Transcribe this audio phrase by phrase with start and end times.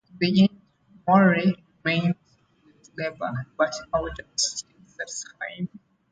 [0.09, 0.61] In the end,
[1.07, 1.35] Moore
[1.85, 2.15] remained
[2.65, 5.69] with Labour, but Elder was still dissatisfied.